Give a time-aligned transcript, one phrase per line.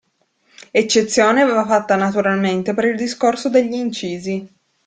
[0.71, 4.49] Eccezione va fatta naturalmente per il discorso degli incisi.